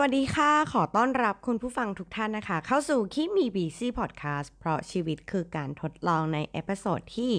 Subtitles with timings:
[0.00, 7.32] วัสดีค่ะ ขอต้อนรับคุณผู้ฟังทุกท่านนะคะ เข้าสู่ Keep Me Busy Podcast เพราะชีวิตคือการทดลองใน episode ที่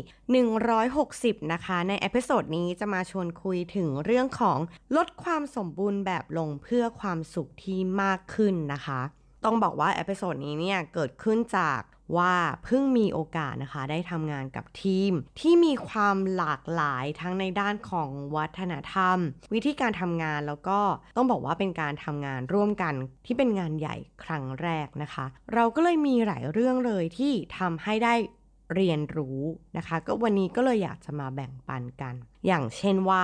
[0.93, 4.59] 160 นะคะ ใน episode นี้จะมาชวนคุยถึงเรื่องของ
[4.95, 9.01] ลดความสมบูรณ์แบบลงเพื่อความสุขที่มากขึ้นนะคะ
[9.45, 11.81] ต้องบอกว่า episode นี้เนี่ยเกิดขึ้นจาก
[12.17, 12.33] ว่า
[12.63, 19.17] เพิ่งมีโอกาสนะคะได้ทำงานกับทีม ที่มีความหลากหลายทั้งในด้านของวัฒนธรรม
[19.53, 20.79] วิธีการทำงานแล้วก็
[21.17, 22.93] ต้องบอกว่าเป็นการทำงานร่วมกัน
[23.25, 28.13] ที่เป็นงานใหญ่ครั้งแรกนะคะ เราก็เลยมีหลายเรื่องเลยที่ทำให้ได้
[28.73, 29.39] เรียนรู้
[29.77, 32.15] นะคะ ก็วันนี้ก็เลยอยากจะมาแบ่งปันกัน
[32.47, 33.23] อย่างเช่นว่า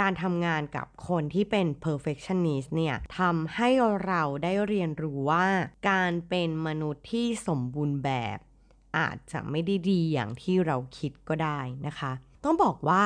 [0.00, 3.68] การทำงานกับคนที่เป็น perfectionist เนี่ยทำให้
[4.06, 5.46] เราได้เรียนรู้ว่า
[5.90, 8.38] การเป็นมนุษย์ที่สมบูรณ์แบบ
[8.98, 12.12] อาจจะไม่ได้ดีอย่างที่เราคิดก็ได้นะคะ
[12.44, 13.02] ต้องบอกว่า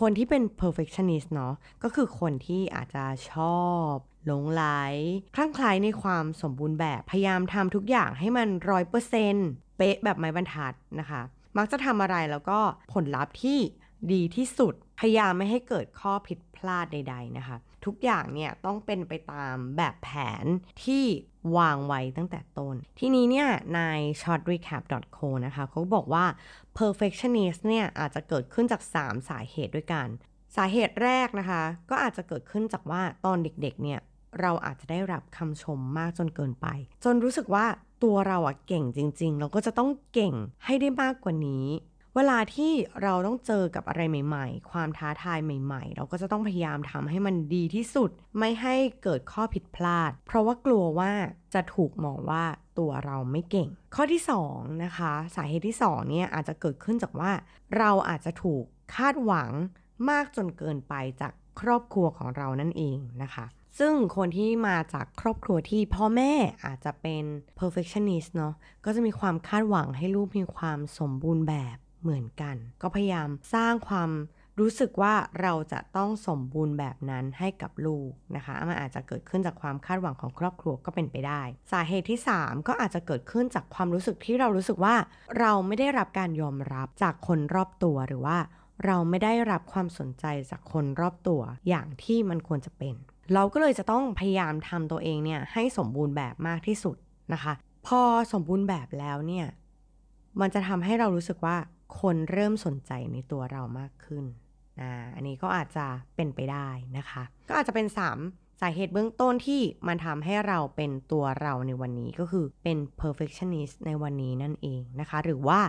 [0.00, 3.92] คนที่เป็น perfectionist เนาะก็คือคนที่อาจจะชอบ
[4.26, 4.64] หลงไหล
[5.34, 9.48] คลั่งไคล้ในความสมบูรณ์แบบพยายามทำทุกอย่างให้มันร้อยเปอร์เซ็นต์
[9.80, 11.22] เป๊ะแบบไม้บรรทัดนะคะ
[11.58, 12.58] มักจะทำอะไรแล้วก็
[12.92, 13.58] ผลลัพธ์ที่
[14.12, 20.10] ดีที่สุด พยายามไม่ให้เกิดข้อผิดพลาดใด ๆนะคะ ทุกอย่างเนี่ยต้องเป็นไปตามแบบแผ
[20.42, 20.44] น
[20.84, 21.04] ที่
[21.56, 23.80] วางไว้ตั้งแต่ต้น ทีนี้เนี่ยใน
[24.22, 26.24] shortrecap.co นะคะเขาบอกว่า
[26.78, 30.06] perfectionist เนี่ยอาจจะเกิดขึ้นจาก 3 สาเหตุด้วยกัน
[30.56, 34.00] สาเหตุแรกนะคะ ก็อาจจะเกิดขึ้นจากว่าตอนเด็กๆเนี่ย
[34.40, 36.66] เราอาจจะได้รับคำชมมากจนเกินไป
[37.04, 37.66] จนรู้สึกว่า
[38.02, 40.34] ตัวเราอะเก่งจริง ๆ เราก็จะต้องเก่ง
[40.64, 41.66] ให้ได้มากกว่านี้
[42.16, 51.12] เวลาที่เราต้องเจอกับอะไรใหม่ ๆ ความท้าทายใหม่ ๆ เราก็จะต้องพยายามทำให้มันดีที่สุด ไม่ให้เกิดข้อผิดพลาด เพราะว่ากลัวว่า
[51.54, 52.44] จะถูกมองว่า
[52.78, 57.32] ตัวเราไม่เก่ง ข้อที่2นะคะสาเหตุที่2เนี่ยอาจจะเกิดขึ้นจากว่า
[57.78, 58.64] เราอาจจะถูก
[58.94, 59.50] คาดหวัง
[60.10, 63.46] มากจนเกินไปจากครอบครัวของเรานั่นเองนะคะ
[63.78, 66.32] ซึ่งคนที่มาจากครอบครัวที่พ่อแม่
[66.64, 67.24] อาจจะเป็น
[67.58, 68.54] perfectionist เนาะ
[68.84, 74.10] ก็จะมีความคาดหวังให้ลูกมีความสมบูรณ์แบบเหมือนกัน ก็พยายามสร้างความ
[74.60, 81.42] รู้สึกว่าเราจะต้องสมบูรณ์แบบนั้นให้กับลูกนะคะมันอาจจะเกิดขึ้นจากความคาดหวังของครอบครัวก็เป็นไปได้
[81.72, 84.94] สาเหตุที่ 3 ก็อาจจะเกิดขึ้นจากความรู้สึกที่เรารู้สึกว่า
[85.38, 88.38] เราไม่ได้รับการยอมรับจากคนรอบตัวหรือว่า
[88.86, 92.94] เราไม่ได้รับความสนใจจากคนรอบตัวอย่างที่มันควรจะเป็น
[93.34, 96.96] เราก็เลยจะต้องพยายามทำตัวเองเนี่ยให้สมบูรณ์แบบมากที่สุด
[97.32, 97.52] นะคะ
[97.86, 98.00] พอ
[98.32, 99.46] สมบูรณ์แบบแล้วเนี่ย
[100.40, 101.56] มันจะทำให้เรารู้สึกว่า
[102.00, 104.24] คนเริ่มสนใจในตัวเรามากขึ้น
[104.80, 105.86] อ่าอันนี้ก็อาจจะ
[106.16, 107.86] เป็นไปได้นะคะ ก็อาจจะเป็น
[108.24, 115.60] 3 สาเหตุเบื้องต้นที่มันทำให้เราเป็นตัวเราในวันนี้ก็คือเป็น perfectionist ในวันนี้นั่นเองนะคะ หรือว่า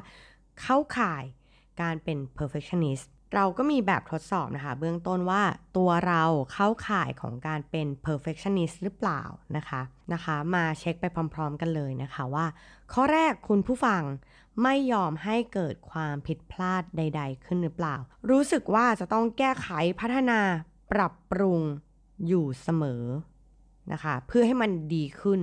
[0.62, 1.24] เข้าข่าย
[1.82, 3.06] การเป็น perfectionist
[3.36, 5.42] เราก็มีแบบทดสอบนะคะ เบื้องต้นว่า
[5.78, 9.22] ตัวเราเข้าข่ายของการเป็น perfectionist หรือเปล่า
[9.58, 9.82] นะคะ
[10.14, 12.46] นะคะ มาเช็คไปพร้อมๆกันเลยนะคะว่า
[12.94, 14.02] ข้อแรกคุณผู้ฟัง
[14.64, 17.96] ไม่ยอมให้เกิดความผิดพลาดใด ๆ ขึ้นหรือเปล่า
[18.30, 19.68] รู้สึกว่าจะต้องแก้ไข
[20.00, 20.40] พัฒนา
[20.92, 21.62] ปรับปรุง
[22.28, 23.04] อยู่เสมอ
[23.92, 25.42] นะคะ เพื่อให้มันดีขึ้น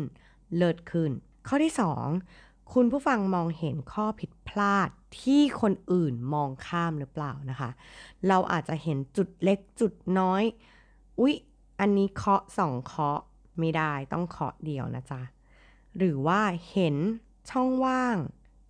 [0.56, 1.10] เลิศขึ้น
[1.48, 4.88] ข้อที่ 2 คุณผู้ฟังมองเห็นข้อผิดพลาด
[5.22, 7.70] ที่คนอื่นมองข้ามหรือเปล่านะคะ
[8.28, 10.42] เราอาจจะเห็นจุดเล็กจุดน้อย
[11.20, 11.34] อุ๊ย
[11.80, 13.20] อันนี้เคาะสองเคาะ
[13.58, 15.22] ไม่ได้ต้องเคาะเดียวนะจ๊ะ
[15.96, 16.40] หรือว่า
[16.70, 16.96] เห็น
[17.50, 18.16] ช่องว่าง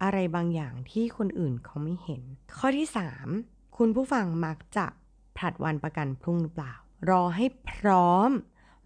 [0.03, 2.23] อะไรบางอย่างที่คนอื่นเขาไม่เห็น
[2.59, 2.89] ข้อที่
[3.31, 4.87] 3 คุณผู้ฟังมักจะ
[5.37, 6.75] ผลัดวันประกันพรุ่งหรือเปล่า
[7.11, 8.31] รอให้พร้อม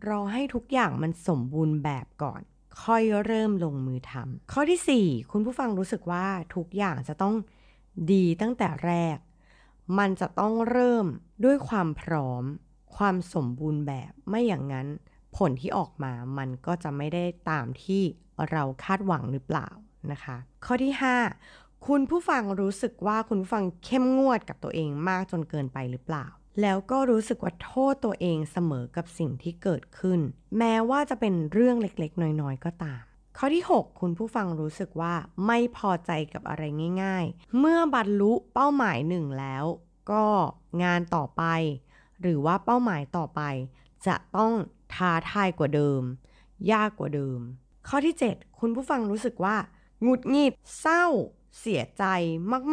[0.09, 2.43] รอให้ทุกอย่างมันสมบูรณ์แบบก่อน
[2.83, 7.35] ค่อยเริ่มลงมือทำข้อที่ 4 คุณผู้ฟังรู้สึกว่าทุกอย่างจะต้อง
[8.13, 9.19] ดีตั้งแต่แรก
[9.99, 11.07] มันจะต้องเริ่ม
[11.45, 12.45] ด้วยความพร้อม
[12.97, 14.87] ความสมบูรณ์แบบไม่อย่างนั้น
[15.37, 18.03] ผลที่ออกมามันก็จะไม่ได้ตามที่
[18.51, 19.69] เราคาดหวังหรือเปล่า
[20.13, 20.93] นะคะ ข้อที่
[21.39, 26.27] 5 คุณผู้ฟังรู้สึกว่าคุณผู้ฟังเข้มงวดกับตัวเองมากจนเกินไปหรือเปล่า
[26.61, 30.21] แล้วก็รู้สึกว่าโทษตัวเองเสมอกับสิ่งที่เกิดขึ้น
[30.59, 33.03] แม้ว่าจะเป็นเรื่องเล็กๆ น้อยๆ ก็ตาม
[33.39, 35.15] ข้อที่ 6 คุณผู้ฟังรู้สึกว่า
[35.47, 36.63] ไม่พอใจกับอะไร
[37.03, 39.65] ง่าย ๆ เมื่อบรรลุเป้าหมายหนึ่งแล้ว
[40.11, 40.25] ก็
[40.83, 41.43] งานต่อไป
[42.21, 43.41] หรือว่าเป้าหมายต่อไป
[44.07, 44.53] จะต้อง
[44.95, 46.03] ท้าทายกว่าเดิม
[46.73, 47.39] ยากกว่าเดิม
[47.89, 49.57] ข้อที่ 7 คุณผู้ฟังรู้สึกว่า
[50.03, 51.05] หงุดหงิดเศร้า
[51.61, 52.05] เสียใจ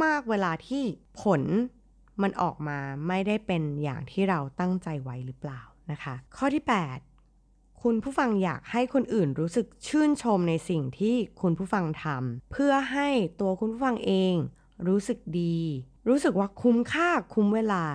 [0.04, 0.84] มากๆ เวลาที่
[1.22, 1.42] ผล
[2.22, 5.62] มันออกมาไม่ได้เป็นอย่างที่เราตั้งใจไว้หรือเปล่า
[5.92, 6.64] นะคะ ข้อที่
[7.24, 13.10] 8 คุณผู้ฟังอยากให้คนอื่นรู้สึกชื่นชมในสิ่งที่คุณผู้ฟังทำเพื่อให้
[13.42, 14.36] ตัวคุณผู้ฟังเอง
[14.88, 15.60] รู้สึกดี
[16.08, 17.86] รู้สึกว่าคุ้มค่าคุ้มเวลา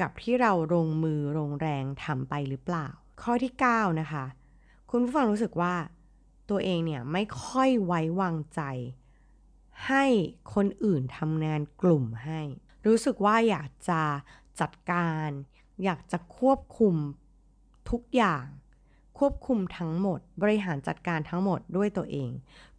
[0.00, 2.86] กับที่เราลงมือลงแรงทำไปหรือเปล่า
[3.22, 4.24] ข้อที่ 9 นะคะ
[4.90, 5.74] คุณผู้ฟังรู้สึกว่า
[6.50, 8.62] ตัวเองเนี่ยไม่ค่อยไว้วางใจ
[9.86, 10.04] ให้
[10.54, 12.40] คนอื่นทำงานกลุ่มให้
[12.86, 14.02] รู้สึกว่าอยากจะ
[14.60, 15.28] จัดการ
[15.84, 16.96] อยากจะควบคุม
[17.90, 18.44] ทุกอย่าง
[19.18, 22.30] ควบคุมทั้งหมด บริหารจัดการทั้งหมดด้วยตัวเอง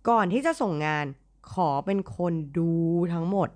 [0.09, 1.05] ก่อนที่จะส่งงาน
[1.51, 2.73] ขอเป็นคนดู
[3.13, 3.49] ทั้งหมด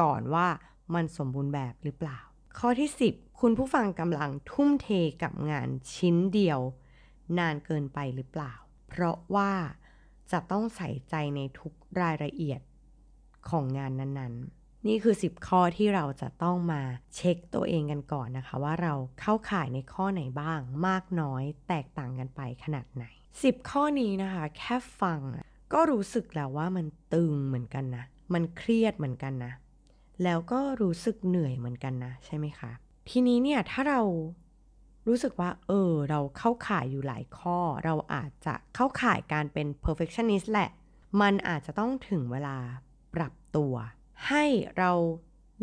[0.00, 0.48] ก่อนว่า
[0.94, 2.18] มันสมบูรณ์แบบหรือเปล่า
[2.58, 4.88] ข้อที่ 10 คุณผู้ฟังกำลังทุ่มเท
[5.22, 6.60] กับงานชิ้นเดียว
[7.38, 8.52] นานเกินไปหรือเปล่า
[8.88, 9.52] เพราะว่า
[10.30, 12.60] จะต้องใส่ใจในทุกรายละเอียด
[13.48, 16.82] ของงานนั้นๆ นี่คือ 10 ข้อที่เราจะต้องมา
[17.16, 23.04] เช็คตัวเองกันก่อนนะคะ ว่าเราเข้าข่ายในข้อไหนบ้าง มากน้อยแตกต่างกันไปขนาดไหน
[23.38, 25.20] 10 ข้อนี้นะคะ แค่ฟัง
[25.72, 28.04] ก็รู้สึกแล้วว่ามันตึงเหมือนกันนะ
[28.34, 29.52] มันเครียดเหมือนกันนะ
[30.24, 32.70] แล้วก็รู้สึกเหนื่อยเหมือนกันนะ ใช่ไหมคะ
[33.10, 34.00] ทีนี้เนี่ยถ้าเรา
[35.08, 40.70] รู้สึกว่า เออ เราเข้าข่ายอยู่หลายข้อ เราอาจจะเข้าข่ายการเป็น perfectionist แหละ
[41.20, 42.56] มันอาจจะต้องถึงเวลา
[43.14, 43.74] ปรับตัว
[44.28, 44.44] ให้
[44.78, 44.92] เรา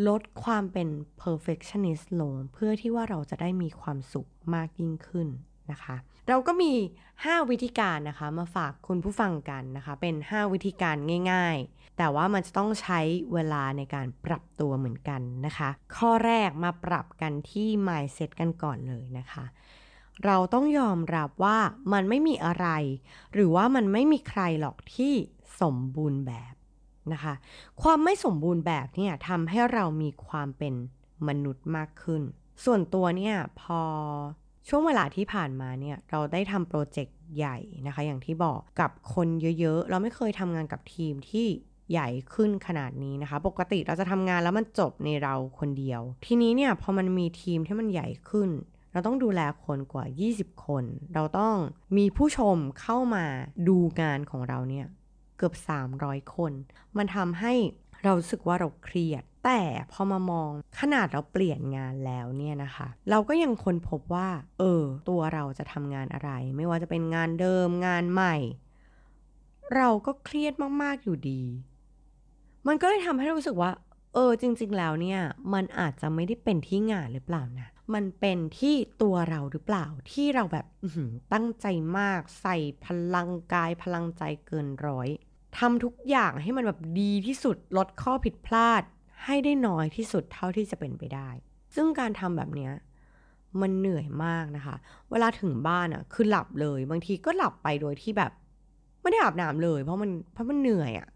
[0.08, 0.90] ลดความเป็น
[1.22, 5.28] perfectionist ลง เพื่อที่ว่าเราจะได้มีความสุขมากยิ่งขึ้น
[5.72, 5.96] นะคะ
[6.28, 6.74] เราก็มี
[7.12, 10.96] 5 วิธีการนะคะมาฝากคุณผู้ฟังกันนะคะ เป็น 5 วิธีการ
[11.32, 13.00] ง่าย ๆ แต่ว่ามันจะต้องใช้
[13.34, 19.46] เวลาในการปรับตัวเหมือนกันนะคะ ข้อแรกมาปรับกันที่ mindset กันก่อนเลยนะคะ
[20.26, 21.58] เราต้องยอมรับว่า
[21.94, 22.68] มันไม่มีอะไร
[23.34, 25.14] หรือว่ามันไม่มีใครหรอกที่
[25.62, 26.54] สมบูรณ์แบบ
[27.14, 27.34] นะคะ
[27.82, 30.74] ความไม่สมบูรณ์แบบเนี่ยทำให้เรามีความเป็น
[31.28, 32.22] มนุษย์มากขึ้น
[32.66, 33.82] ส่วนตัวเนี่ยพอ
[34.70, 37.58] ช่วงเวลาที่ผ่านมาเนี่ยเราได้ทำโปรเจกต์ใหญ่
[37.88, 39.28] นะคะ อย่างที่บอกกับคน
[39.60, 41.48] เยอะๆ เราไม่เคยทำงานกับทีมที่
[41.92, 48.50] ใหญ่ขึ้นขนาดนี้นะคะ ปกติเราจะทำงานแล้วมันจบในเราคนเดียว ทีนี้เนี่ยพอมันมีทีมที่มันใหญ่ขึ้น
[48.92, 50.06] เราต้องดูแลคนกว่า
[50.36, 50.84] 20 คน
[51.14, 51.56] เราต้อง
[51.98, 53.26] มีผู้ชมเข้ามา
[53.68, 54.86] ดูงานของเราเนี่ย
[55.38, 55.54] เกือบ
[55.94, 56.52] 300 คน
[56.98, 57.54] มันทำให้
[58.04, 60.50] เรารู้สึกว่าเราเครียด แต่พอมามอง
[60.80, 68.36] ขนาดเราเปลี่ยนงานแล้วเนี่ยนะคะ เราก็ยังค้นพบว่า เออ ตัวเราจะทำงานอะไร ไม่ว่าจะเป็นงานเดิมงานใหม่
[69.76, 71.42] เราก็เครียดมากๆอยู่ดี
[72.68, 73.72] มันก็เลยทำให้รู้สึกว่า
[74.14, 75.20] เออจริง ๆ แล้วเนี่ย
[75.54, 80.66] มันอาจจะไม่ได้เป็นที่งานหรือเปล่านะ มันเป็นที่ตัวเราหรือเปล่าที่เราแบบ
[81.34, 81.66] ตั้งใจ
[81.98, 85.10] มากใส่พลังกายพลังใจเกินร้อย
[85.58, 88.84] ทำทุกอย่างให้มันแบบดีที่สุดลดข้อผิดพลาด
[89.26, 91.30] ให้ได้น้อยที่สุดเท่าที่จะเป็นไปได้
[91.76, 92.72] ซึ่งการทำแบบเนี้ย
[93.62, 94.76] มันเหนื่อยมากนะคะ
[95.12, 98.32] เวลาถึงบ้านอะ่ะ คือหลับเลย บางทีก็หลับไปโดยที่แบบ
[99.02, 101.08] ไม่ได้อาบน้ำเลย เพราะมันเพราะมันเหนื่อยอะ่ะ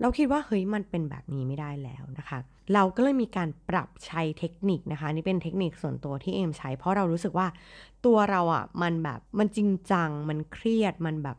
[0.00, 2.38] เราคิดว่าเฮ้ยมันเป็นแบบนี้ไม่ได้แล้วนะคะ
[2.74, 7.48] เราก็เลยมีการปรับใช้เทคนิคนะคะ นี่เป็นเทคนิคส่วนตัวที่เอมใช้ เพราะเรารู้สึกว่า
[8.06, 11.36] ตัวเราอะ่ะมันแบบมันจริงจัง มันเครียดมันแบบ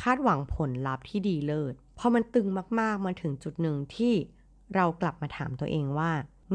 [0.00, 2.46] คาดหวังผลลัพธ์ที่ดีเลิศพอมันตึง
[2.80, 4.14] มากๆมาถึงจุดหนึ่งที่
[4.74, 6.10] เรากลับมาถามตัวเองว่า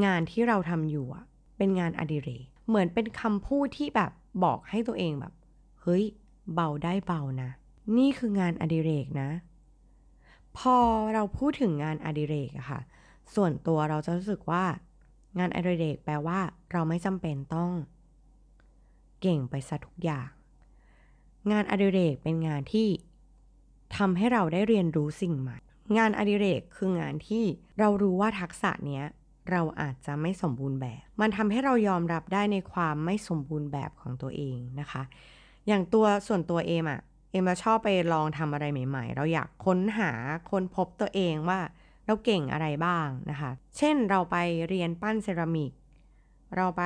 [0.06, 1.26] งานที่เราทำอยู่อะ
[1.58, 4.12] เป็นงานอดิเรกเหมือนเป็นคำพูดที่แบบ
[4.44, 5.34] บอกให้ตัวเองแบบ
[5.82, 6.04] เฮ้ย
[6.54, 7.50] เบาได้เบานะ
[7.98, 9.30] นี่คืองานอดิเรกนะ
[10.58, 10.78] พอ
[11.14, 12.82] เราพูดถึงงานอดิเรกอะค่ะ
[13.36, 14.64] ส่วนตัวเราจะรู้สึกว่า
[15.40, 16.40] งานอดิเรกแปลว่า
[16.72, 17.72] เราไม่จำเป็นต้อง
[19.22, 20.30] เก่งไปซะทุกอย่าง
[21.52, 22.88] งานอดิเรกเป็นงานที่
[23.98, 25.58] ทำให้เราได้เรียนรู้สิ่งใหม่
[25.98, 27.44] งานอดิเรกคืองานที่
[27.80, 29.06] เรารู้ว่าทักษะเนี้ย
[29.52, 35.04] เราอาจจะไม่สมบูรณ์แบบ มันทำให้เรายอมรับได้ในความไม่สมบูรณ์แบบของตัวเองนะคะ
[35.68, 40.12] อย่างตัวส่วนตัวเอมอะ เอ็มชอบไปลองทำอะไรใหม่ ๆ เราอยากค้นหา
[40.50, 41.60] ค้นพบตัวเองว่า
[42.06, 45.72] เราเก่งอะไรบ้างนะคะ เช่นเราไปเรียนปั้นเซรามิก
[46.56, 46.84] เราไป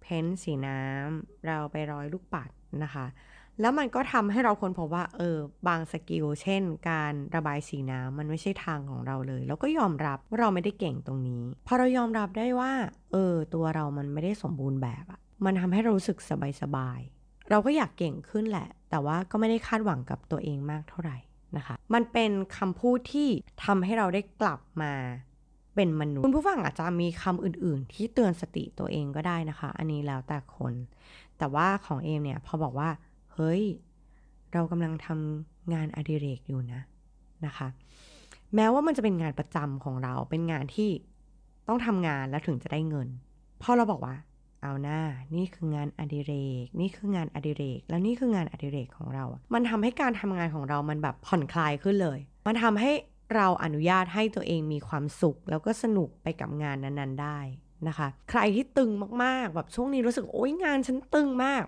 [0.00, 2.50] paint สีน้ำ เราไปร้อยลูกปัด
[2.82, 3.06] นะคะ
[3.60, 5.38] แล้วมันก็ทำให้เราค้นพบว่าเออ
[5.68, 12.72] บาง skill เช่น การระบายสีน้ำมันไม่ใช่ทางของเราเลย แล้วก็ยอมรับว่าเราไม่ได้เก่งตรงนี้ พอเรายอมรับได้ว่า
[13.12, 16.18] เออ ตัวเรามันไม่ได้สมบูรณ์แบบอะมันทำให้เรารู้สึก
[16.62, 21.16] สบายๆ เราก็อยากเก่งขึ้นแหละ แต่ว่าก็ไม่ได้คาดหวังกับตัวเองมากเท่าไหร่
[21.56, 23.28] นะคะ มันเป็นคำพูดที่
[23.64, 24.92] ทำให้เราได้กลับมา
[25.74, 30.74] เป็นมนุษย์คุณผู้ฟังอาจจะมีคำอื่น ๆ ที่เตือนสติตัวเองก็ได้นะคะ อันนี้แล้วแต่คน
[31.38, 32.90] แต่ว่าของเอมเนี่ยพอบอกว่า
[33.34, 33.62] เฮ้ย
[34.52, 36.80] เรากำลังทำงานอดิเรกอยู่นะ
[37.46, 37.68] นะคะ
[38.54, 40.90] แม้ว่ามันจะเป็นงานประจำของเราเป็นงานที่
[41.68, 43.08] ต้องทำงานแล้วถึงจะได้เงิน
[43.62, 44.14] พอเราบอกว่า
[44.64, 45.00] เอาหน้า
[45.36, 46.32] นี่คืองานอดิเร
[46.64, 52.92] ก นี่คืองานอดิเรก แล้วนี่คืองานอดิเรกของเรา มันทำให้การทำงานของเรามันแบบผ่อนคลายขึ้นเลย มันทำให้
[53.34, 57.38] เราอนุญาตให้ตัวเองมีความสุข แล้วก็สนุกไปกับงานนั้นๆได้
[57.88, 58.90] นะคะ ใครที่ตึง
[59.24, 61.64] มากๆ แบบช่วงนี้รู้สึกโอ๊ยงานฉันตึงมาก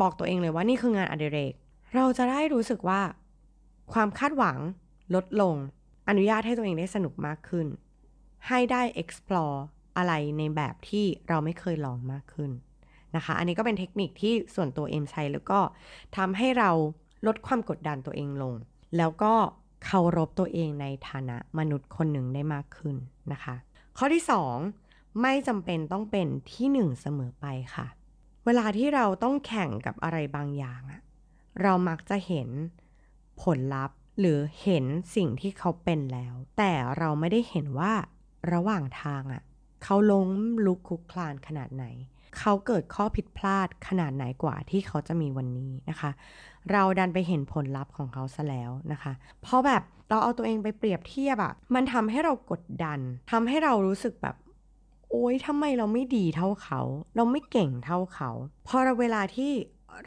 [0.00, 1.52] บอกตัวเองเลยว่านี่คืองานอดิเรก
[1.94, 3.00] เราจะได้รู้สึกว่า
[3.92, 4.58] ความคาดหวัง
[5.14, 5.56] ลดลง
[6.08, 7.66] อนุญาตให้ตัวเองได้สนุกมากขึ้น
[8.48, 9.58] ให้ได้ explore
[9.96, 12.50] อะไรในแบบที่เราไม่เคยลองมากขึ้น
[13.16, 15.60] นะคะ อันนี้ก็เป็นเทคนิคที่ส่วนตัวเอ็มใช้แล้วก็
[16.16, 16.70] ทำให้เรา
[17.26, 18.54] ลดความกดดันตัวเองลง
[18.96, 19.32] แล้วก็
[19.84, 22.96] เคารพตัวเองในฐานะมนุษย์คนหนึ่งได้มากขึ้น
[23.32, 23.54] นะคะ
[23.98, 24.24] ข้อที่
[24.68, 27.86] 2 ไม่จำเป็นต้องเป็นที่หนึ่งเสมอไปค่ะ
[28.44, 30.82] เวลาที่เราต้องแข่งกับอะไรบางอย่าง
[31.62, 32.48] เรามักจะเห็น
[33.42, 34.84] ผลลัพธ์หรือเห็น
[35.16, 37.92] สิ่งที่เขาเป็นแล้ว แต่เราไม่ได้เห็นว่า
[38.52, 39.42] ระหว่างทางอะ
[39.82, 40.28] เขาล้ม
[40.66, 41.84] ลุกคลุกคลานขนาดไหน
[42.38, 46.10] เขาเกิดข้อผิดพลาดขนาดไหนกว่าที่เขาจะมีวันนี้นะคะ
[46.72, 49.12] เราดันไปเห็นผลลัพธ์ของเขาซะแล้วนะคะ
[49.42, 53.00] เพราะแบบเราเอาตัวเองไปเปรียบเทียบอะมันทำให้เรากดดัน
[53.32, 54.36] ทำให้เรารู้สึกแบบ
[55.10, 56.80] โอ๊ยทำไมเราไม่ดีเท่าเขา
[57.16, 58.30] เราไม่เก่งเท่าเขา
[58.66, 59.52] พอเราเวลาที่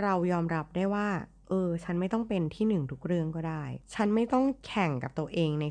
[0.02, 1.08] เรายอมรับได้ว่า
[1.50, 3.64] เออ ฉันไม่ต้องเป็นที่หนึ่งทุกเรื่องก็ได้
[3.94, 5.66] ฉันไม่ต้องแข่งกับตัวเองใน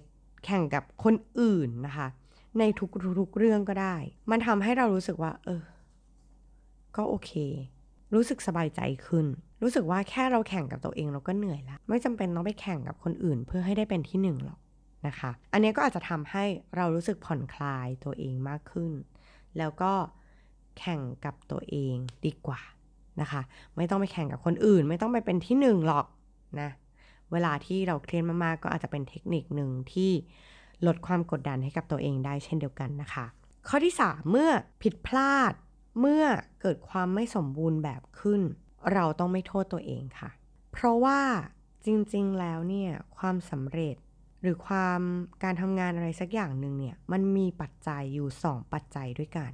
[0.44, 2.08] แข่งกับคนอื่นนะคะ
[2.58, 2.62] ใน
[3.18, 3.96] ทุกๆเรื่องก็ได้
[4.30, 5.62] มันทำให้เรารู้สึกว่า เออ
[6.96, 7.32] ก็โอเค
[8.14, 9.26] รู้สึกสบายใจขึ้น
[9.62, 14.58] รู้สึกว่าแค่เราแข่งกับตัวเองเราก็เหนื่อยละไม่จำเป็นต้องไปแข่งกับคนอื่น เพื่อให้ได้เป็นที่หนึ่งหรอก
[15.06, 16.44] นะคะ อันนี้ก็อาจจะทำให้
[16.76, 18.92] เรารู้สึกผ่อนคลายตัวเองมากขึ้น
[19.58, 19.92] แล้วก็
[20.78, 21.96] แข่งกับตัวเอง
[22.26, 22.60] ดีกว่า
[23.20, 23.40] นะคะ
[23.76, 26.06] ไม่ต้องไปแข่งกับคนอื่น ไม่ต้องไปเป็นที่หนึ่งหรอก
[26.60, 26.70] นะ
[27.32, 30.12] เวลาที่เราเครียดมากๆก็อาจจะเป็นเทคนิคหนึ่งที่
[30.86, 33.26] ลดความกดดันให้กับตัวเองได้เช่นเดียวกันนะคะ
[33.68, 34.50] ข้อที่ 3 เมื่อ
[34.82, 35.52] ผิดพลาด
[36.00, 36.24] เมื่อ
[36.60, 38.42] เกิดความไม่สมบูรณ์แบบขึ้น
[38.92, 40.30] เราต้องไม่โทษตัวเองค่ะ
[40.72, 41.20] เพราะว่า
[41.86, 43.96] จริงๆแล้วเนี่ยความสำเร็จ
[44.40, 45.00] หรือความ
[45.42, 49.52] การทำงานอะไรสักอย่างหนึ่งเนี่ยมันมีปัจจัยอยู่ 2 ปัจจัยด้วยกัน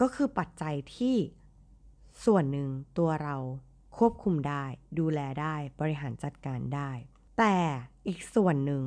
[0.00, 1.16] ก็คือปัจจัยที่
[2.24, 3.36] ส่วนหนึ่งตัวเรา
[3.98, 4.64] ควบคุมได้
[4.98, 6.90] ดูแลได้บริหารจัดการได้
[7.38, 7.56] แต่
[8.08, 8.82] อีกส่วนหนึ่ง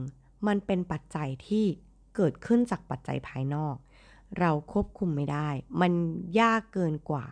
[0.47, 1.65] มันเป็นปัจจัยที่
[2.15, 3.75] เกิดขึ้นจากปัจจัยภายนอก
[4.39, 5.49] เราควบคุมไม่ได้
[5.81, 5.93] มัน
[6.39, 7.25] ยากเกินกว่า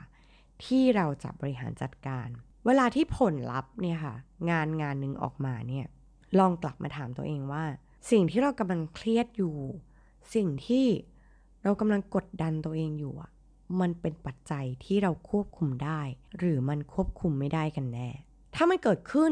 [0.65, 2.27] ที่เราจะบริหารจัดการ
[2.65, 4.15] เวลาที่ผลลัพธ์เนี่ยค่ะ
[4.49, 5.85] งานงานหนึ่งออกมาเนี่ย
[6.39, 7.63] ลองกลับมาถามตัวเองว่า
[8.11, 9.55] สิ่งที่เรากำลังเครียดอยู่
[10.35, 10.85] สิ่งที่
[11.63, 13.31] เรากำลังกดดันตัวเองอยู่อะ
[13.81, 16.01] มันเป็นปัจจัยที่เราควบคุมได้
[16.37, 18.09] หรือมันควบคุมไม่ได้กันแน่
[18.55, 19.31] ถ้ามันเกิดขึ้น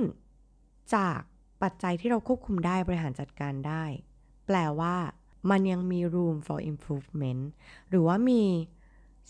[0.95, 1.19] จาก
[1.63, 3.83] ปัจจัยที่เราควบคุมได้บริหารจัดการได้
[4.47, 4.95] แปลว่า
[5.49, 7.43] มันยังมี room for improvement
[7.89, 8.43] หรือว่ามี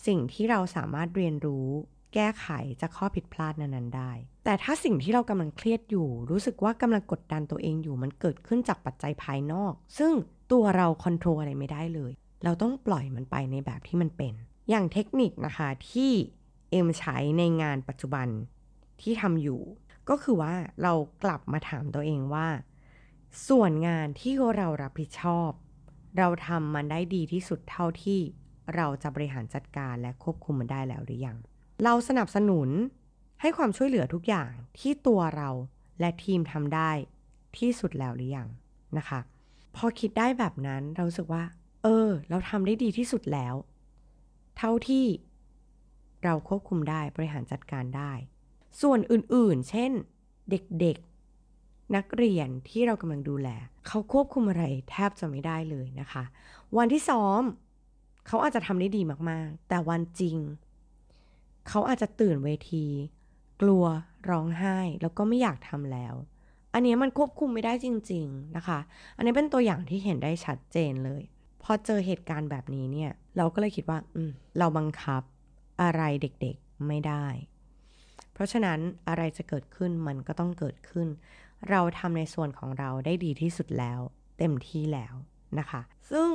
[0.07, 1.67] สิ่งที่เราสามารถเรียนรู้
[2.13, 2.47] แก้ไข
[2.81, 4.11] จากข้อผิดพลาดนั้นๆได้
[4.45, 10.11] แต่ถ้าสิ่งที่เรากำลังเครียดอยู่ รู้สึกว่ากำลังกดดันตัวเองอยู่มันเกิดขึ้นจากปัจจัยภายนอก ซึ่ง
[10.51, 12.11] ตัวเราคอนโทรลอะไรไม่ได้เลย
[12.43, 14.33] เราต้องปล่อยมันไปในแบบที่มันเป็น
[14.69, 16.11] อย่างเทคนิคนะคะที่
[16.71, 18.27] เอ็มใช้ในงานปัจจุบัน
[19.01, 19.61] ที่ทำอยู่
[20.09, 20.93] ก็คือว่าเรา
[21.23, 22.47] กลับมาถามตัวเองว่า
[23.47, 25.51] ส่วนงานที่เรารับผิดชอบ
[26.17, 28.19] เราทำมันได้ดีที่สุดเท่าที่
[28.75, 31.37] เราจะบริหารจัดการและควบคุมมันได้แล้วหรือยัง
[31.83, 32.69] เราสนับสนุน
[33.41, 35.49] ให้ความช่วยเหลือทุกอย่างที่ตัวเรา
[35.99, 36.91] และทีมทำได้
[37.57, 38.47] ที่สุดแล้วหรือยัง
[38.97, 39.19] นะคะ
[39.75, 41.43] พอคิดได้แบบนั้นเราสึกว่า
[41.83, 43.55] เออ เราทำได้ดีที่สุดแล้ว
[44.57, 45.05] เท่าที่
[46.23, 48.11] เราควบคุมได้บริหารจัดการได้
[48.81, 49.91] ส่วนอื่นๆ เช่น
[50.49, 53.49] เด็กๆ นักเรียนที่เรากำลังดูแล
[53.87, 56.23] เขาควบคุมอะไรแทบจะไม่ได้เลยนะคะ
[56.77, 57.41] วันที่ซ้อม
[58.27, 60.37] เขาอาจจะทำได้ดีมากๆ แต่วันจริง
[61.67, 62.85] เขาอาจจะตื่นเวที
[63.61, 63.85] กลัว
[64.29, 66.15] ร้องไห้แล้วก็ไม่อยากทำแล้ว
[66.73, 68.79] อันนี้มันควบคุมไม่ได้จริง ๆนะคะ
[69.17, 71.21] อันนี้เป็นตัวอย่างที่เห็นได้ชัดเจนเลย
[71.63, 75.21] พอเจอเหตุการณ์แบบนี้เนี่ย เราก็เลยคิดว่า อืม เราบังคับ
[75.81, 77.25] อะไรเด็กๆไม่ได้
[78.35, 81.07] เพราะฉะนั้นอะไรจะเกิดขึ้นมันก็ต้องเกิดขึ้น
[81.69, 83.99] เราทำในส่วนของเราได้ดีที่สุดแล้ว
[84.39, 85.13] เต็มที่แล้ว
[85.59, 86.29] นะคะ ซึ่ง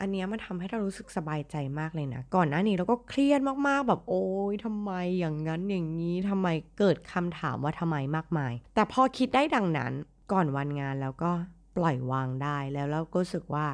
[0.00, 9.92] อันเนี้ยมันทำให้เรารู้สึกสบายใจมากเลยนะ ก่อนหน้านี้เราก็เครียดมากๆ แบบโอ๊ยทำไมอย่างนั้นอย่างนี้ทำไมเกิดคำถามว่าทำไมมากมาย แต่พอคิดได้ดังนั้น
[10.32, 11.30] ก่อนวันงานแล้วก็
[11.76, 13.66] ปล่อยวางได้แล้วเราก็รู้สึกว่า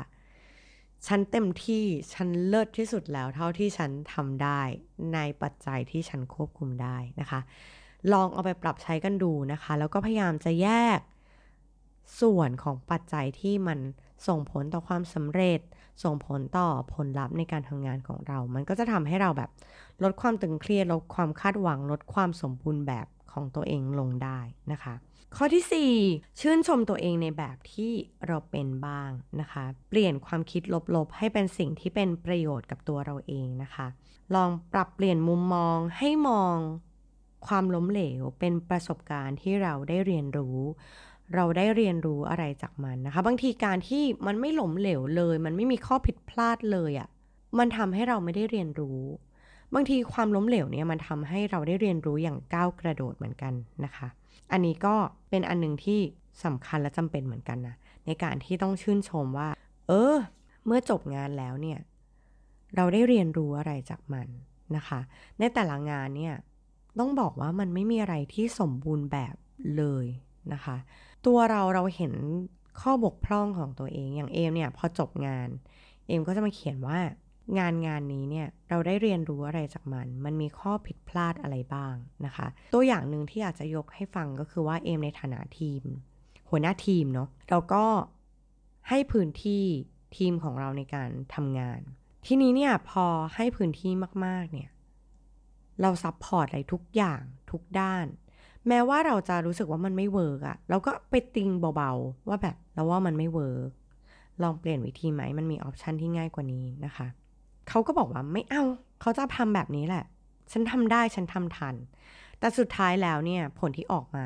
[1.06, 4.60] ฉันเต็มที่ฉันเลิศที่สุดแล้วเท่าที่ฉันทำได้
[5.14, 7.40] ในปัจจัยที่ฉันควบคุมได้นะคะ
[8.12, 11.00] ลองเอาไปปรับใช้กันดูนะคะ แล้วก็พยายามจะแยก
[12.20, 13.78] ส่วนของปัจจัยที่มัน
[14.26, 15.60] ส่งผลต่อความสำเร็จ
[16.04, 19.50] ส่งผลต่อผลลัพธ์ในการทำงานของเรา มันก็จะทำให้เราแบบ
[20.02, 24.38] ลดความตึงเครียด ลดความคาดหวัง ลดความสมบูรณ์แบบของตัวเองลงได้
[24.72, 24.94] นะคะ
[25.38, 27.92] ข้อที่ 4 ชื่นชมตัวเองในแบบที่
[28.26, 30.62] เราเป็นบ้างนะคะ เปลี่ยนความคิด
[30.94, 33.86] ลบๆ ให้เป็นสิ่งที่เป็นประโยชน์กับตัวเราเองนะคะ
[34.34, 36.56] ลองปรับเปลี่ยนมุมมองให้มอง
[37.46, 40.58] ความล้มเหลวเป็นประสบการณ์ที่เราได้เรียนรู้
[41.34, 47.08] เราได้เรียนรู้อะไรจากมันนะคะ บางทีการที่มันไม่ล้มเหลวเลย มันไม่มีข้อผิดพลาดเลยอะ่ะ
[47.58, 49.00] มันทำให้เราไม่ได้เรียนรู้
[49.74, 53.52] บางทีความล้มเหลวเนี่ยมันทำให้เราได้เรียนรู้อย่างก้าวกระโดดเหมือนกัน
[53.84, 54.08] นะคะ
[54.52, 54.94] อันนี้ก็
[55.30, 56.00] เป็นอันหนึ่งที่
[56.44, 59.48] สำคัญและจำเป็นเหมือนกันนะในการที่ต้องชื่นชมว่า
[59.88, 60.16] เออ
[60.66, 61.78] เมื่อจบงานแล้วเนี่ย
[62.76, 64.28] เราได้เรียนรู้อะไรจากมัน
[64.76, 65.00] นะคะ
[65.38, 66.34] ในแต่ละงานเนี่ย
[66.98, 69.34] ต้องบอกว่ามันไม่มีอะไรที่สมบูรณ์แบบ
[69.76, 70.06] เลย
[70.52, 70.76] นะคะ
[71.26, 72.12] ตัวเราเราเห็น
[72.80, 75.48] ข้อบกพร่องของตัวเองอย่างเอมเนี่ยพอจบงาน
[76.06, 76.98] เอมก็จะมาเขียนว่า
[77.58, 81.94] งานงานนี้เนี่ยเราได้เรียนรู้อะไรจากมัน มันมีข้อผิดพลาดอะไรบ้าง
[82.26, 85.82] นะคะ ตัวอย่างหนึ่งที่อยากจะยกให้ฟังก็คือว่าเอมในฐานะทีม
[86.50, 87.84] หัวหน้าทีมเนาะเราก็
[88.88, 89.64] ให้พื้นที่
[90.16, 91.80] ทีมของเราในการทำงาน
[92.26, 93.92] ทีนี้เนี่ยพอให้พื้นที่
[94.26, 94.70] มาก ๆ เนี่ย
[95.82, 98.06] เรา support อะไรทุกอย่างทุกด้าน
[98.68, 103.70] แม้ว่าเราจะรู้สึกว่ามันไม่ work อะเราก็ไปติงเบา ๆ ว่าแบบเราว่ามันไม่ work
[104.42, 107.06] ลองเปลี่ยนวิธีไหมมันมี option ที่ง่ายกว่านี้นะคะ
[107.68, 108.64] เขาก็บอกว่าไม่เอา
[109.00, 110.04] เขาจะทำแบบนี้แหละ
[110.52, 111.74] ฉันทำได้ฉันทำทัน
[112.38, 114.24] แต่สุดท้ายแล้วเนี่ยผลที่ออกมา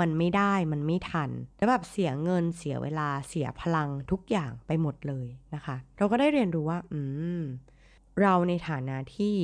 [0.00, 7.00] มันไม่ได้มันไม่ทัน แล้วแบบเสียเงินเสียเวลาเสียพลังทุกอย่างไปหมดเลยนะคะ เราก็ได้เรียนรู้ว่า อื
[7.38, 7.40] ม
[8.20, 9.34] เราในฐานะที่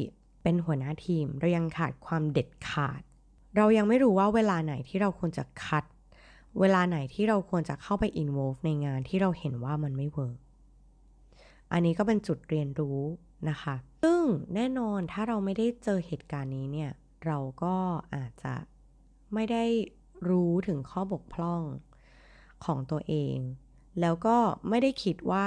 [0.42, 3.00] เป็นหัวหน้าทีม เรายังขาดความเด็ดขาด
[3.56, 5.84] เรายังไม่รู้ว่าเวลาไหนที่เราควรจะ cut
[6.60, 10.38] เวลาไหนที่เราควรจะเข้าไป involve ในงานที่เราเห็นว่ามันไม่ work
[11.72, 13.00] อันนี้ก็เป็นจุดเรียนรู้
[13.48, 14.22] นะคะ ซึ่ง
[14.54, 16.90] แน่นอนถ้าเราไม่ได้เจอเหตุการณ์นี้เนี่ย
[17.26, 17.76] เราก็
[18.14, 18.54] อาจจะ
[19.34, 19.64] ไม่ได้
[20.28, 21.62] รู้ถึงข้อบกพร่อง
[22.64, 23.36] ของตัวเอง
[24.00, 24.36] แล้วก็
[24.68, 25.46] ไม่ได้คิดว่า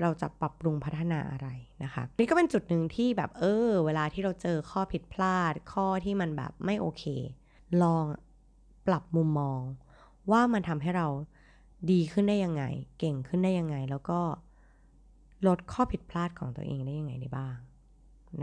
[0.00, 1.48] เราจะปรับปรุงพัฒนาอะไร
[1.82, 7.04] นะคะ นี่ก็เป็นจุดหนึ่งที่แบบเออ เวลาที่เราเจอข้อผิดพลาด ข้อที่มันแบบไม่โอเค
[7.82, 8.04] ลอง
[8.86, 9.60] ปรับมุมมอง
[10.30, 11.06] ว่ามันทำให้เรา
[11.90, 12.64] ดีขึ้นได้ยังไง
[12.98, 14.20] เก่งขึ้นได้ยังไง แล้วก็
[15.46, 17.56] ลดข้อผิดพลาดของตัวเองได้ยังไงได้บ้าง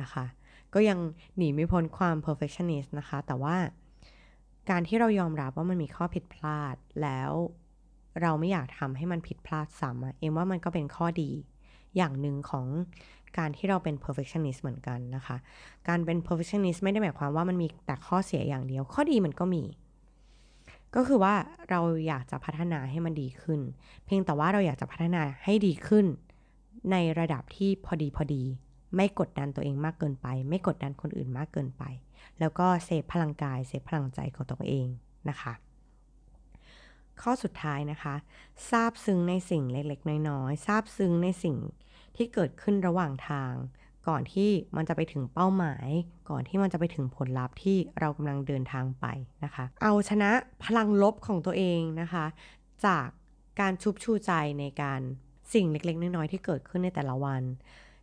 [0.02, 0.26] นะคะ
[0.74, 1.00] ก็ยัง
[1.38, 3.56] หนีไม่พ้นความ perfectionist นะคะ แต่ว่า
[4.70, 7.32] การที่เรายอมรับว่ามันมีข้อผิดพลาดแล้ว
[8.22, 11.30] เราไม่อยากทำให้มันผิดพลาดซ้ำเอ็มว่ามันก็เป็นข้อดี
[11.98, 12.66] อย่างหนึ่งของ
[13.38, 15.38] การที่เราเป็น perfectionist เหมือนกันนะคะ
[15.88, 19.64] การเป็น perfectionist ไม่ได้หมายความว่ามันมีแต่ข้อเสียอย่างเดียว ข้อดีมันก็มี
[20.96, 21.34] ก็คือว่า
[21.70, 23.60] เราอยากจะพัฒนาให้มันดีขึ้น
[24.06, 26.06] เพียงแต่ว่าเราอยากจะพัฒนาให้ดีขึ้น
[26.92, 28.44] ในระดับที่พอดีพอดี
[28.96, 31.84] ไม่กดดันตัวเองมากเกินไป ไม่กดดันคนอื่นมากเกินไป
[32.40, 34.88] แล้วก็เซฟพลังกายเซฟพลังใจของตัวเอง
[35.30, 35.54] นะคะ
[37.22, 38.16] ข้อสุดท้ายนะคะ
[38.70, 41.58] ซาบซึ้งในสิ่งเล็กๆ น้อยๆซาบซึ้งในสิ่ง
[42.16, 43.54] ที่เกิดขึ้นระหว่างทาง
[44.08, 45.88] ก่อนที่มันจะไปถึงเป้าหมาย
[46.30, 49.06] ก่อนที่มันจะไปถึงผลลัพธ์ที่เรากำลังเดินทางไป
[49.44, 50.32] นะคะ เอาชนะ
[50.64, 52.26] พลังลบของตัวเองนะคะ
[52.86, 53.08] จาก
[53.60, 55.02] การชุบชูใจในการ
[55.54, 57.44] สิ่งเล็กๆ น้อยๆ ที่เกิดขึ้นในแต่ละวัน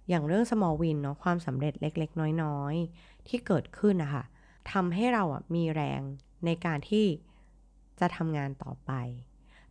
[0.09, 4.25] อย่างเรื่อง small win เนาะความสำเร็จเล็กๆ น้อยๆ ที่เกิดขึ้นนะคะ
[4.73, 6.01] ทำให้เราอะมีแรง
[6.47, 7.07] ในการที่
[8.01, 8.93] จะทำงานต่อไป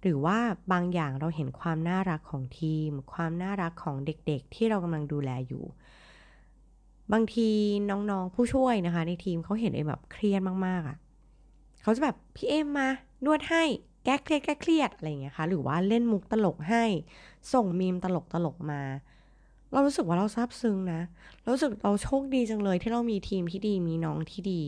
[0.01, 0.37] หรือว่า
[0.71, 5.63] บางอย่างเราเห็นความน่ารักของทีม ความน่ารักของเด็กๆ ที่เรากำลังดูแลอยู่
[7.13, 7.49] บางที
[7.89, 10.97] น้องๆผู้ช่วยนะคะ ในทีมเขาเห็นเอ็มแบบเครียดมากๆอะ่ะ
[11.81, 12.87] เขาจะแบบพี่เอ็มมา
[13.25, 13.63] นวดให้
[14.05, 16.83] แก้เครียดแก้เครียดอะไรอย่างเงี้ยคะหรือว่าเล่นมุกตลกให้
[17.53, 18.81] ส่งมีมตลกตลกมา
[19.71, 21.01] เรารู้สึกว่าเราซาบซึ้งนะ
[21.53, 24.61] รู้สึกเราโชคดีจังเลยที่เรามีทีมที่ดี มีน้องที่ดี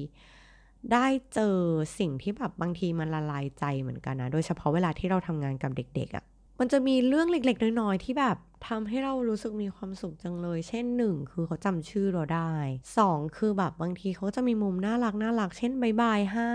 [0.93, 1.57] ได้เจอ
[1.99, 6.23] สิ่งที่แบบบางทีมันละลายใจเหมือนกันนะ โดยเฉพาะเวลาที่เราทำงานกับเด็กๆอะ่ะ
[6.59, 12.53] มันจะมีเรื่องเล็กๆน้อยๆที่แบบ ทำให้เรารู้สึกมีความสุขจังเลย เช่นหนึ่งคือเขาจำชื่อเราได้
[12.97, 16.53] สองคือแบบบางทีเขาจะมีมุมน่ารักน่ารัก เช่นบายบายให้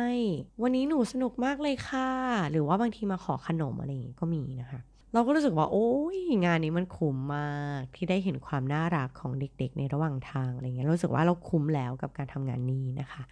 [0.62, 2.10] วันนี้หนูสนุกมากเลยค่ะ
[2.50, 4.80] หรือว่าบางทีมาขอขนมอะไรอย่างงี้ก็มีนะคะ
[5.16, 13.22] เราก็รู้สึกว่าโอ้ยงานนี้มันคุ้มมากที่ได้เห็นความน่ารักของเด็กๆ ในระหว่างทางอะไรเงี้ยรู้สึกว่าเราคุ้มแล้วกับการทำงานนี้นะคะ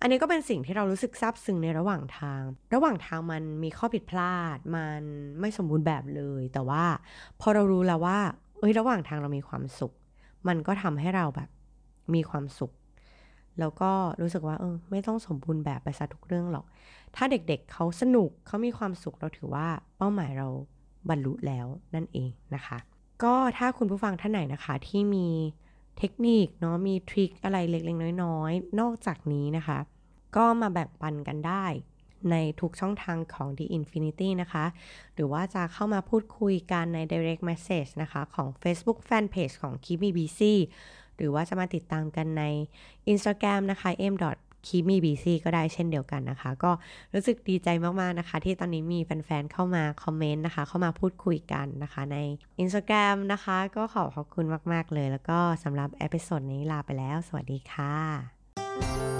[0.00, 2.40] อันนี้ก็เป็นสิ่งที่เรารู้สึกซาบซึ้งในระหว่างทาง
[2.74, 5.00] ระหว่างทางมันมีข้อผิดพลาด มัน
[5.40, 6.84] ไม่สมบูรณ์แบบเลย แต่ว่า
[7.40, 8.18] พอเรารู้แล้วว่า
[8.58, 9.92] เอ้ยระหว่างทางเรามีความสุข
[10.48, 11.48] มันก็ทำให้เราแบบ
[12.14, 12.72] มีความสุข
[13.60, 16.64] แล้วก็รู้สึกว่าเออไม่ต้องสมบูรณ์แบบไปซะทุกเรื่องหรอก
[17.16, 20.48] ถ้าเด็กๆเเขาสนุกเขามีความสุขเราถือว่าเป้าหมายเรา
[21.08, 22.78] บรรลุแล้วนั่นเองนะคะ
[23.22, 25.28] ก็ถ้าคุณผู้ฟังท่านไหนนะคะที่มี
[25.98, 29.78] เทคนิคเนาะมีทริคอะไรเล็กๆน้อยๆ นอกจากนี้นะคะ
[30.36, 31.66] ก็มาแบ่งปันกันได้
[32.30, 34.64] ในทุกช่องทางของ The Infinity นะคะ
[35.14, 40.40] หรือว่าจะเข้ามาพูดคุยกันใน direct message นะคะ ของ Facebook Fanpage ของ Keep Me Busy
[41.16, 42.44] หรือว่าจะมาติดตามกันใน
[43.12, 44.14] Instagram นะคะ m
[44.66, 46.70] คีมีบีซีก็ได้เช่นเดียวกันนะคะ ก็
[47.14, 47.68] รู้สึกดีใจ
[48.00, 52.18] มาก ๆ นะคะ ที่ตอนนี้มีแฟน ๆ เข้ามา comment นะคะ เข้ามาพูดคุยกันนะคะ ใน
[52.62, 59.13] Instagram นะคะ ก็ขอขอบคุณมาก ๆ เลย แล้วก็สำหรับ episode นี้ลาไปแล้ว สวัสดีค่ะ